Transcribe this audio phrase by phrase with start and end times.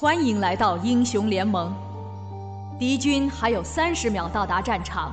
[0.00, 1.70] 欢迎来到英雄联盟。
[2.78, 5.12] 敌军还有三十秒到达战场，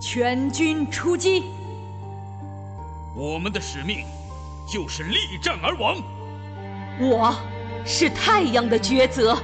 [0.00, 1.44] 全军出击！
[3.14, 4.04] 我们的使命
[4.66, 5.96] 就是力战而亡。
[6.98, 7.32] 我
[7.86, 9.38] 是太阳的抉择。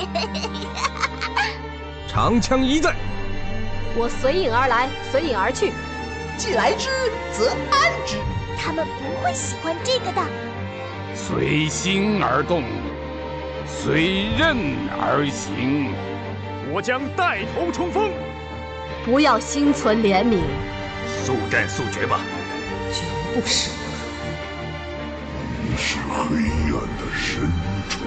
[2.06, 2.94] 长枪一在。
[3.96, 5.72] 我随影而来，随影而去。
[6.36, 6.88] 既来之，
[7.32, 8.16] 则安之。
[8.58, 10.22] 他们不会喜欢这个的。
[11.14, 12.62] 随心而动，
[13.66, 14.56] 随刃
[15.00, 15.92] 而行。
[16.72, 18.10] 我将带头冲锋。
[19.04, 20.40] 不要心存怜悯，
[21.24, 22.20] 速战速决吧。
[22.92, 23.02] 绝
[23.34, 23.82] 不示弱。
[25.64, 26.36] 你是黑
[26.70, 27.50] 暗的深
[27.88, 27.98] 处。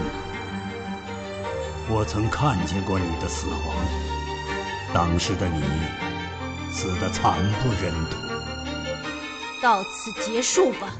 [1.89, 3.75] 我曾看见过你的死亡，
[4.93, 5.61] 当时的你。
[6.75, 8.17] 死的惨不忍睹，
[9.63, 10.93] 到此结束吧。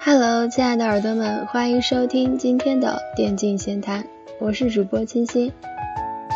[0.00, 4.02] Hello，亲爱的耳朵们，欢迎收听今天的电竞闲谈，
[4.40, 5.52] 我是主播清新。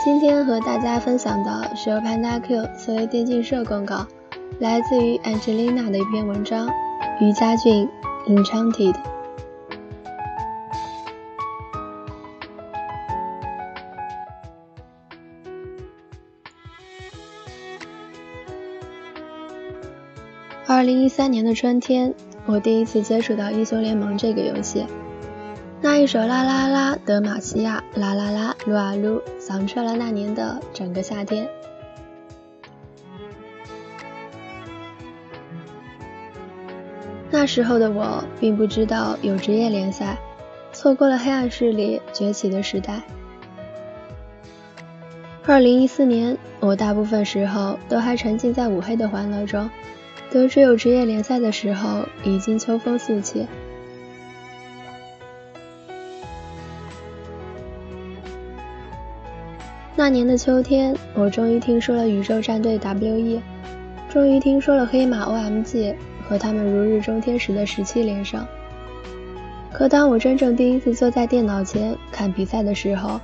[0.07, 4.07] 今天和大家分享的是由 Panda Q 作为电竞社公告，
[4.61, 6.71] 来自于 Angelina 的一篇文章，
[7.21, 7.89] 于家俊
[8.29, 8.95] Enchanted。
[20.69, 22.15] 二零一三年的春天，
[22.47, 24.87] 我第一次接触到英雄联盟这个游戏。
[25.89, 31.49] 那一首啦啦啦德玛西亚啦啦啦撸啊撸，响彻了那年的整个夏天。
[37.31, 40.19] 那时候的我并不知道有职业联赛，
[40.73, 43.03] 错过了黑暗势力崛起的时代。
[45.45, 49.71] 二零一四年，我大部分时候都还沉浸在五黑的欢乐中，
[50.33, 53.47] 得知有职业联赛的时候，已经秋风四起。
[59.99, 63.41] 那年的秋天，我终于听说了宇宙战队 WE，
[64.11, 65.95] 终于听说了黑马 OMG
[66.29, 68.47] 和他们如日中天时的十七连胜。
[69.73, 73.19] 可当我真正第一次坐在电脑前看比赛的时候，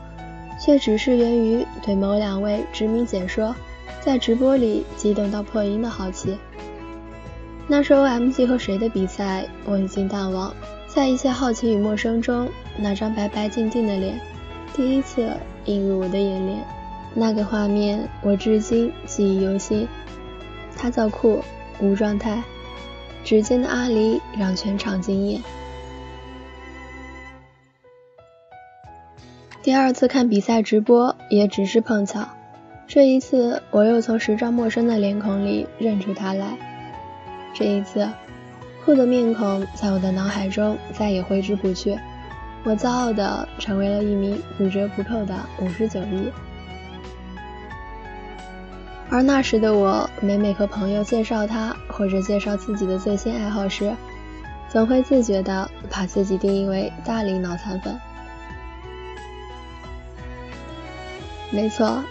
[0.59, 3.55] 却只是源于对某两位知名解说
[4.01, 6.39] 在直播里激动到破音的好奇。
[7.69, 10.55] 那时 OMG 和谁的比赛我已经淡忘，
[10.89, 14.19] 在一切好奇与陌生中，那张白白净净的脸，
[14.75, 15.37] 第一次。
[15.67, 16.59] 映入我的眼帘，
[17.15, 19.87] 那个画面我至今记忆犹新。
[20.77, 21.41] 他叫酷，
[21.79, 22.43] 无状态，
[23.23, 25.41] 指尖的阿离让全场惊艳。
[29.63, 32.29] 第二次看比赛直播也只是碰巧，
[32.89, 36.59] 这一次我又从十张陌生的脸孔里认出他来。
[37.55, 38.11] 这一次，
[38.85, 41.97] 酷的面孔在我的脑海中再也挥之不去。
[42.65, 46.31] 我骄傲的成为了一名不折不扣的五十九亿，
[49.11, 53.93] 而那时的我，每每和朋友介绍他或者介绍自己的最新爱好时，
[54.69, 57.99] 总会自觉的把自己定义为大龄脑残粉。
[61.51, 62.03] 没错，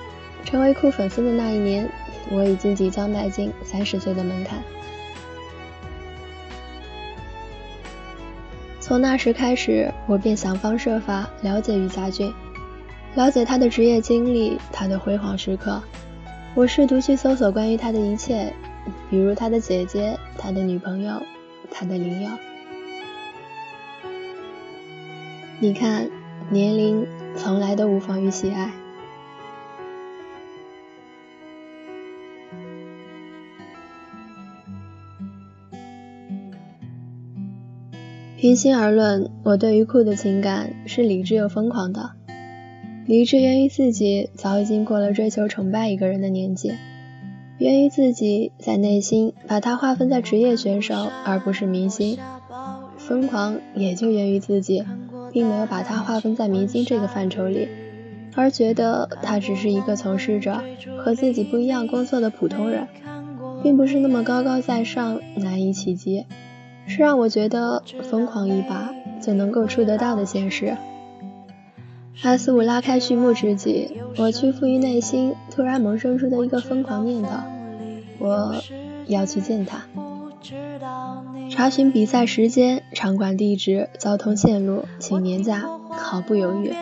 [0.44, 1.89] 成为酷粉丝的那一年，
[2.29, 4.59] 我已经即将迈进三十岁的门槛。
[8.91, 12.29] 从那时开始，我便想方设法了解于家俊，
[13.16, 15.81] 了解他的职业经历，他的辉煌时刻。
[16.56, 18.53] 我试图去搜索关于他的一切，
[19.09, 21.24] 比如他的姐姐、他的女朋友、
[21.72, 22.30] 他的灵友。
[25.62, 26.09] 你看，
[26.50, 27.07] 年龄
[27.38, 28.74] 从来都无妨于喜爱。
[38.42, 42.14] 平心而论，我对于酷的情感是理智又疯狂的。
[43.06, 46.74] 理智源于自己早已经过了追求崇拜一个人的年纪，
[47.60, 52.18] 源于自己在内心把他划分在职业选手而不是明星。
[52.98, 54.84] 疯狂也就源于自己
[55.32, 57.68] 并没有把他划分在明星这个范畴里，
[58.34, 60.64] 而觉得他只是一个从事着
[60.98, 62.88] 和自己不一样工作的普通人，
[63.62, 66.26] 并不是那么高高在上，难以企及。
[66.88, 70.75] 是让我觉得疯狂一把就能够触得到的现实。
[72.22, 77.30] S 五拉开序幕之际，我屈服于内心突然萌生出的一个疯狂念头：
[78.19, 78.56] 我
[79.07, 79.83] 要去见他。
[81.50, 86.74] 查询比赛时间、场馆地址、交通线路，请年假，毫不犹豫。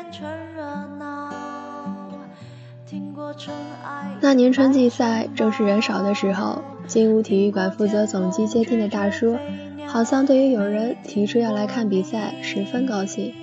[4.22, 9.38] 那年春季赛正是人少的时候，金屋体育馆负责总机接听的大叔，
[9.92, 13.34] 好像对于有人提出要来看比赛十分高兴，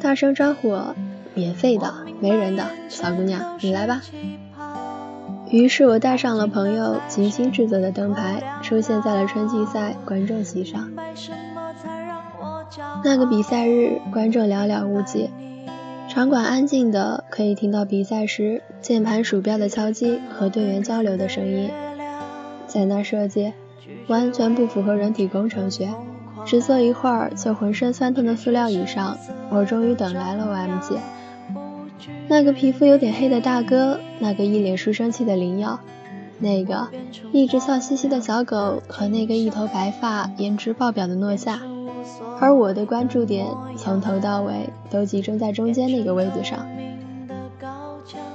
[0.00, 0.94] 大声招呼我
[1.34, 4.00] ：“免费的，没人的，小姑娘你来吧。”
[5.50, 10.92] 于是我带上了朋友精心制作的灯牌，出现在了春季赛观众席上。
[13.04, 15.28] 那个比赛日，观众寥寥无几，
[16.08, 21.68] 场馆安静的可以听到比赛时键盘鼠标的敲击和队员交流的声音。
[22.68, 23.52] 在那设计
[24.08, 25.88] 完全不符合人体工程学，
[26.44, 29.16] 只坐一会儿就浑身酸痛的塑料椅上，
[29.50, 30.98] 我终于等来了 OMG。
[32.28, 35.80] 那个皮肤有点黑的大哥，那个一脸书生气的林耀，
[36.38, 36.88] 那个
[37.32, 41.60] 一直笑嘻嘻的小狗和那个一头白发、颜值爆表的诺夏，
[42.40, 43.46] 而我的关注点
[43.76, 46.66] 从头到尾都集中在中间那个位子上。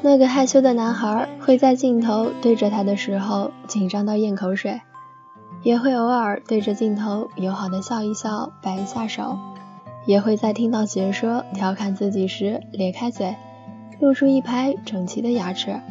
[0.02, 4.82] 那个害羞的男孩会在镜头对着他的时候紧张到咽口水，
[5.66, 9.36] 也会偶尔对着镜头友好的笑一笑、摆一下手，
[10.06, 13.36] 也会在听到解说调侃自己时咧开嘴。
[14.00, 15.82] 露出一排整齐的牙齿，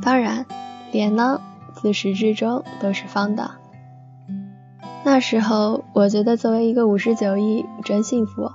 [0.00, 0.46] 当然，
[0.92, 1.42] 脸呢，
[1.74, 3.50] 自始至终都是方的。
[5.02, 8.50] 那时候，我觉得作为一个五十九亿真幸福，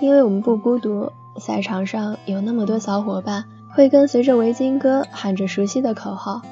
[0.00, 6.42] 因为我们不孤独，赛场上有那么多小伙伴会跟随着围巾哥喊着熟悉的口号。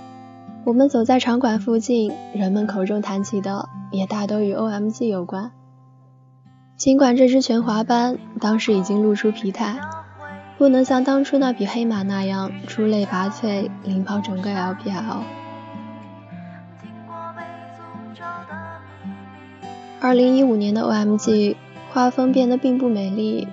[0.71, 5.51] 我们走在场馆附近，人们口中谈起的也大都与 OMG 有关。
[6.77, 9.81] 尽管这支全华班当时已经露出疲态。
[10.57, 15.23] 不能像当初那匹黑马那样出类拔萃，领跑整个 LPL。
[19.99, 21.57] 二零一五年的 OMG
[21.93, 23.49] 画风变得并不美丽，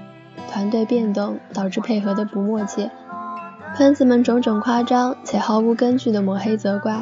[0.52, 2.92] 团队变动导致配合的不默契，
[3.78, 7.00] 喷子们种种夸张且毫无根据的抹黑责怪，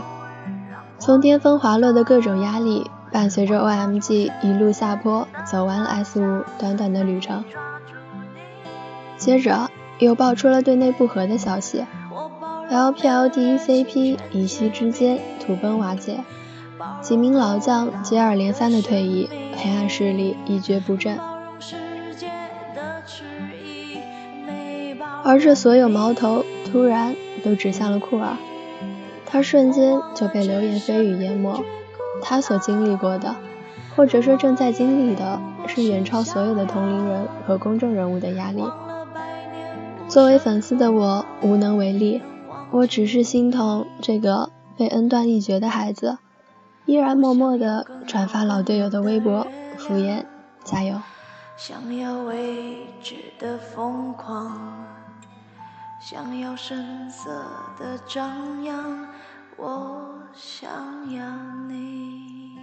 [0.99, 7.45] 从巅峰滑落的各种压力，伴随着 OMG 一路下坡，走完了 S 五短短的旅程，
[9.17, 9.69] 接着。
[9.97, 11.85] 又爆出了对内不和的消息
[12.69, 16.19] ，LPL 第一 CP 一夕之间土崩瓦解，
[16.99, 21.17] 几名老将接二连三的退役，黑暗势力一蹶不振。
[25.23, 26.43] 而这所有矛头
[26.75, 28.35] 突然都指向了库尔，
[29.25, 31.63] 他瞬间就被流言蜚语淹没。
[32.21, 33.33] 他所经历过的，
[33.95, 38.61] 或者说正在经历的，是远超所有的同龄人和公众人物的压力。
[40.09, 42.21] 作为粉丝的我无能为力，
[42.71, 46.17] 我只是心疼这个被恩断义绝的孩子，
[46.85, 50.25] 依然默默地转发老队友的微博，敷衍
[50.65, 50.97] 加油。
[51.55, 54.59] 想要未知的疯狂，
[56.07, 57.31] 想要声色
[57.79, 59.09] 的张扬，
[59.57, 61.25] 我想要
[61.67, 62.59] 你。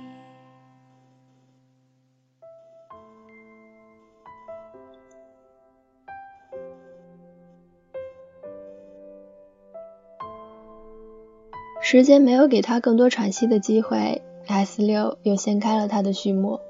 [11.81, 16.61] 时间没有给他更多喘息的机会，S 六又掀开了他的序幕。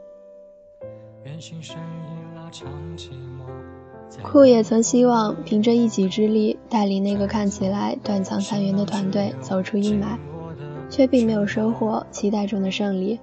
[4.20, 10.18] 库也曾希望凭着一己之力带领那个看起来断墙残垣的团队走出阴霾，
[10.90, 13.18] 却并没有收获期待中的胜利。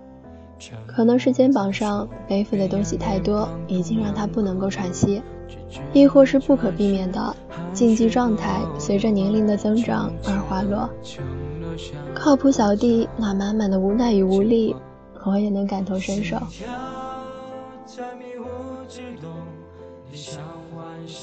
[0.88, 5.22] 可能是肩膀上背负的东西太多，已经让他不能够喘息，
[5.94, 7.34] 亦或是不可避免的
[7.72, 10.90] 竞技状态随着年龄的增长而滑落。
[12.14, 14.76] 靠谱小弟那满满的无奈与无力，
[15.26, 16.38] 我也能感同身受。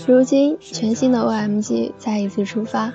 [0.06, 2.92] 如今全新的 OMG 再一次出发，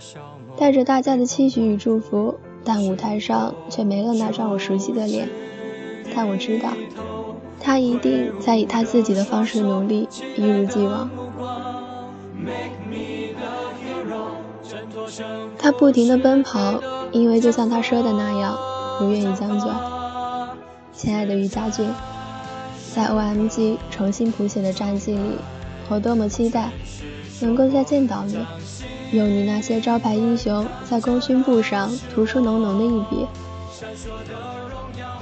[0.57, 5.29] 带着大家的期许与祝福，但舞台上却没了那张我熟悉的脸。
[6.15, 6.69] 但我知道，
[7.59, 11.09] 他一定在以他自己的方式努力，一如既往。
[15.57, 16.81] 他不停地奔跑。
[17.11, 18.57] 因为就像他说的那样，
[18.97, 19.67] 不愿意将就。
[20.93, 21.85] 亲爱的于家俊，
[22.95, 25.35] 在 OMG 重新谱写的战绩里，
[25.91, 26.71] 我多么期待
[27.41, 28.37] 能够再见到你，
[29.11, 33.27] 用你那些招牌英雄在功勋簿上涂出浓浓的一笔。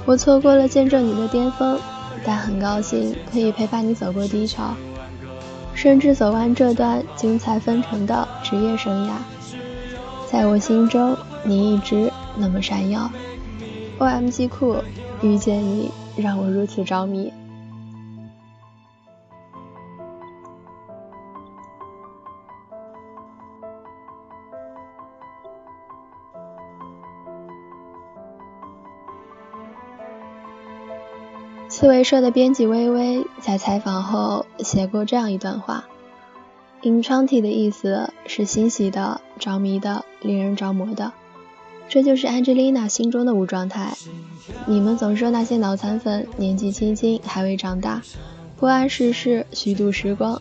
[0.06, 1.76] 我错过了见证你的巅峰，
[2.24, 4.74] 但很高兴可以陪伴你走过低潮，
[5.74, 9.14] 甚至走完这段精彩纷呈的职业生涯。
[10.30, 11.16] 在我心中。
[11.42, 13.10] 你一直那么闪耀
[13.98, 14.76] ，OMG 酷，
[15.22, 17.32] 遇见你让我如此着迷。
[31.80, 35.86] 刺猬社的编辑微微在采访后写过这样一段话
[36.82, 41.14] ：“enchanted” 的意思是欣喜的、着迷的、令人着魔的。
[41.88, 43.94] 这就是安吉丽娜心中的无状态。
[44.66, 48.02] 你们总说那些脑残粉年纪轻轻还未长大，
[48.58, 50.38] 不谙世事，虚度时光。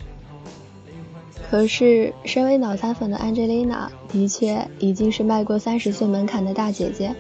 [1.50, 7.16] 可是，身为脑残粉的安吉丽娜，的确已经是迈过三十岁门槛的大姐姐。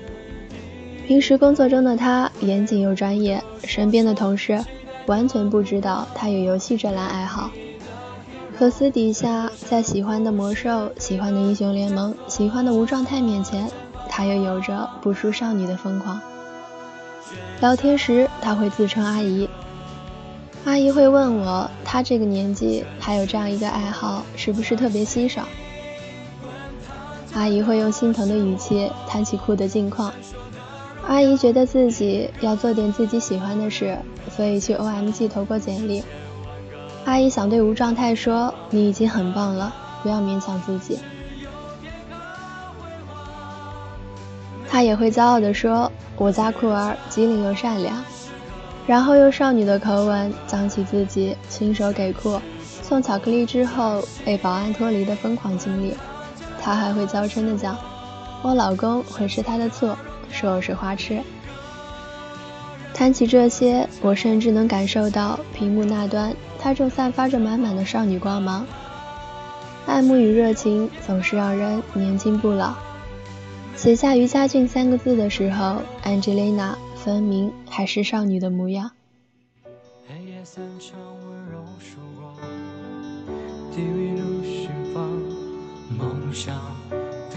[1.09, 4.63] 平时工作中的他严谨又专业，身边的同事
[5.07, 7.49] 完全不知道他有游戏这栏爱好。
[8.55, 13.67] 可私底下，在喜欢的魔兽、喜欢的英雄联盟、喜欢的无状态面前，
[14.07, 16.21] 他又有着不输少女的疯狂。
[17.59, 19.49] 聊天时，他会自称阿姨。
[20.63, 25.47] 阿姨会问我，他这个年纪还有这样一个爱好，是不是特别稀少？
[27.33, 30.13] 阿姨会用心疼的语气谈起酷的近况。
[31.09, 33.97] 阿姨觉得自己要做点自己喜欢的事，
[34.29, 36.03] 所以去 OMG 投过简历。
[37.03, 39.73] 阿姨想对无状态说：“你已经很棒了，
[40.03, 40.99] 不要勉强自己。”
[44.69, 48.05] 她也会骄傲地说：“我家酷儿机灵又善良。”
[48.85, 52.39] 然后用少女的口吻讲起自己亲手给酷
[52.83, 55.95] 送巧克力之后被保安脱离的疯狂经历。
[56.61, 57.75] 她还会娇嗔地讲
[58.45, 59.97] ：“我老公会是他的错。”
[60.31, 61.21] 说我是花痴。
[62.93, 68.65] 谈起这些，我甚至能感受到屏幕那端，他正散发着满满的少女光芒。
[69.85, 72.73] 爱慕与热情总是让人年轻不老。
[73.75, 78.91] 写下于佳俊三个字的时候，安吉丽娜分明还是少女的模样。
[80.07, 82.35] 黑夜散场温柔曙光，
[83.71, 85.09] 地狱路寻访
[85.97, 86.53] 梦想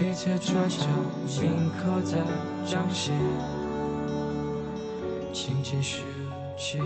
[0.03, 0.85] 一切倔强，
[1.41, 2.17] 铭刻在
[2.69, 3.13] 掌心，
[5.31, 6.01] 请继续
[6.57, 6.77] 起。